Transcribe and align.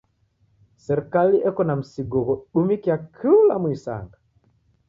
Serikali 0.85 1.35
eko 1.49 1.61
na 1.67 1.73
msigo 1.79 2.17
ghodumikia 2.25 2.95
kula 3.17 3.55
muisanga. 3.61 4.17